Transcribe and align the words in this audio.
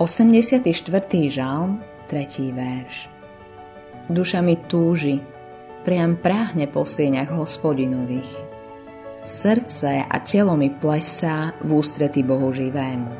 84. 0.00 0.64
žalm, 1.28 1.84
3. 2.08 2.56
verš. 2.56 3.12
Duša 4.08 4.40
mi 4.40 4.56
túži, 4.56 5.20
priam 5.84 6.16
práhne 6.16 6.64
po 6.64 6.88
sieňach 6.88 7.28
hospodinových. 7.28 8.32
Srdce 9.28 10.08
a 10.08 10.16
telo 10.24 10.56
mi 10.56 10.72
plesá 10.72 11.52
v 11.60 11.84
ústrety 11.84 12.24
Bohu 12.24 12.48
živému. 12.48 13.12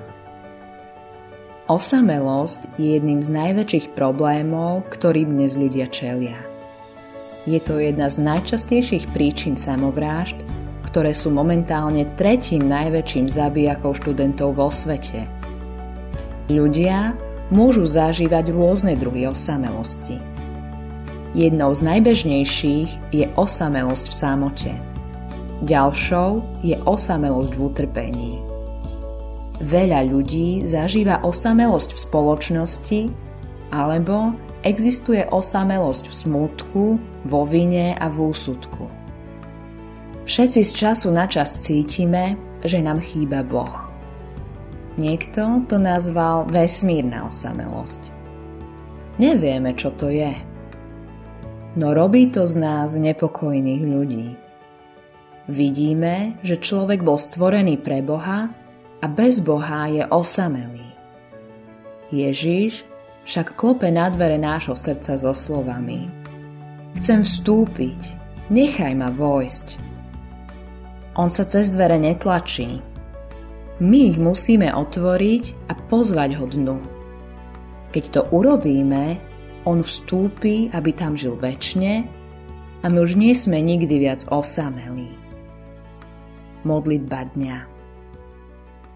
Osamelosť 1.69 2.73
je 2.81 2.97
jedným 2.97 3.21
z 3.21 3.29
najväčších 3.29 3.93
problémov, 3.93 4.89
ktorým 4.89 5.37
dnes 5.37 5.61
ľudia 5.61 5.85
čelia. 5.93 6.41
Je 7.45 7.61
to 7.61 7.77
jedna 7.77 8.09
z 8.09 8.25
najčastejších 8.25 9.13
príčin 9.13 9.61
samovrážd, 9.61 10.41
ktoré 10.89 11.13
sú 11.13 11.29
momentálne 11.29 12.09
tretím 12.17 12.73
najväčším 12.73 13.29
zabijakou 13.29 13.93
študentov 13.93 14.57
vo 14.57 14.73
svete. 14.73 15.40
Ľudia 16.51 17.15
môžu 17.55 17.87
zažívať 17.87 18.51
rôzne 18.51 18.99
druhy 18.99 19.31
osamelosti. 19.31 20.19
Jednou 21.31 21.71
z 21.71 21.81
najbežnejších 21.87 23.15
je 23.15 23.31
osamelosť 23.39 24.07
v 24.11 24.15
samote. 24.19 24.73
Ďalšou 25.63 26.43
je 26.67 26.75
osamelosť 26.83 27.53
v 27.55 27.61
utrpení. 27.63 28.33
Veľa 29.63 30.11
ľudí 30.11 30.67
zažíva 30.67 31.23
osamelosť 31.23 31.95
v 31.95 32.03
spoločnosti 32.03 33.01
alebo 33.71 34.35
existuje 34.67 35.23
osamelosť 35.31 36.11
v 36.11 36.15
smutku, 36.19 36.85
vo 37.31 37.41
vine 37.47 37.95
a 37.95 38.11
v 38.11 38.35
úsudku. 38.35 38.91
Všetci 40.27 40.61
z 40.67 40.73
času 40.75 41.15
na 41.15 41.31
čas 41.31 41.63
cítime, 41.63 42.35
že 42.67 42.83
nám 42.83 42.99
chýba 42.99 43.47
Boh. 43.47 43.90
Niekto 45.01 45.65
to 45.65 45.81
nazval 45.81 46.45
vesmírna 46.45 47.25
osamelosť. 47.25 48.13
Nevieme, 49.17 49.73
čo 49.73 49.97
to 49.97 50.13
je. 50.13 50.37
No 51.81 51.97
robí 51.97 52.29
to 52.29 52.45
z 52.45 52.61
nás 52.61 52.93
nepokojných 52.93 53.81
ľudí. 53.89 54.37
Vidíme, 55.49 56.37
že 56.45 56.61
človek 56.61 57.01
bol 57.01 57.17
stvorený 57.17 57.81
pre 57.81 58.05
Boha 58.05 58.53
a 59.01 59.07
bez 59.09 59.41
Boha 59.41 59.89
je 59.89 60.05
osamelý. 60.05 60.93
Ježíš 62.13 62.85
však 63.25 63.57
klope 63.57 63.89
na 63.89 64.13
dvere 64.13 64.37
nášho 64.37 64.77
srdca 64.77 65.17
so 65.17 65.33
slovami. 65.33 66.13
Chcem 67.01 67.25
vstúpiť, 67.25 68.01
nechaj 68.53 68.93
ma 68.93 69.09
vojsť. 69.09 69.81
On 71.17 71.33
sa 71.33 71.49
cez 71.49 71.73
dvere 71.73 71.97
netlačí. 71.97 72.90
My 73.81 74.13
ich 74.13 74.21
musíme 74.21 74.69
otvoriť 74.77 75.73
a 75.73 75.75
pozvať 75.89 76.37
ho 76.37 76.45
dnu. 76.45 76.79
Keď 77.97 78.05
to 78.13 78.21
urobíme, 78.29 79.17
on 79.65 79.81
vstúpi, 79.81 80.69
aby 80.77 80.93
tam 80.93 81.17
žil 81.17 81.33
väčšine 81.33 81.93
a 82.81 82.87
my 82.93 82.99
už 83.01 83.17
nie 83.17 83.33
sme 83.33 83.57
nikdy 83.65 83.97
viac 83.97 84.29
osamelí. 84.29 85.17
Modlitba 86.69 87.33
dňa 87.33 87.57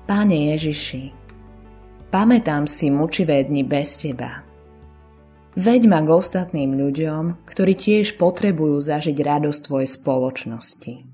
Páne 0.05 0.53
Ježiši, 0.53 1.17
pamätám 2.13 2.69
si 2.69 2.93
mučivé 2.93 3.41
dni 3.41 3.65
bez 3.65 3.97
Teba. 4.05 4.45
Veď 5.57 5.89
ma 5.89 6.05
k 6.05 6.13
ostatným 6.13 6.77
ľuďom, 6.77 7.49
ktorí 7.49 7.73
tiež 7.73 8.21
potrebujú 8.21 8.85
zažiť 8.85 9.17
radosť 9.17 9.61
Tvojej 9.65 9.89
spoločnosti. 9.89 11.14